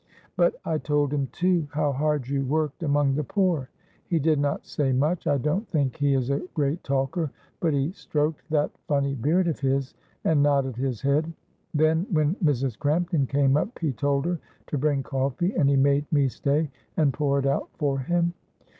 But 0.35 0.55
I 0.65 0.79
told 0.79 1.13
him, 1.13 1.27
too, 1.27 1.67
how 1.73 1.91
hard 1.91 2.27
you 2.27 2.43
worked 2.43 2.81
among 2.81 3.13
the 3.13 3.23
poor 3.23 3.69
He 4.07 4.17
did 4.17 4.39
not 4.39 4.65
say 4.65 4.91
much. 4.91 5.27
I 5.27 5.37
don't 5.37 5.67
think 5.69 5.95
he 5.97 6.15
is 6.15 6.31
a 6.31 6.39
great 6.55 6.83
talker, 6.83 7.29
but 7.59 7.71
he 7.71 7.91
stroked 7.91 8.41
that 8.49 8.71
funny 8.87 9.13
beard 9.13 9.47
of 9.47 9.59
his 9.59 9.93
and 10.23 10.41
nodded 10.41 10.75
his 10.75 11.01
head. 11.03 11.31
Then 11.75 12.07
when 12.09 12.33
Mrs. 12.43 12.79
Crampton 12.79 13.27
came 13.27 13.55
up 13.55 13.77
he 13.77 13.93
told 13.93 14.25
her 14.25 14.39
to 14.65 14.77
bring 14.79 15.03
coffee, 15.03 15.53
and 15.53 15.69
he 15.69 15.75
made 15.75 16.11
me 16.11 16.29
stay 16.29 16.71
and 16.97 17.13
pour 17.13 17.37
it 17.37 17.45
out 17.45 17.69
for 17.77 17.99
him. 17.99 18.33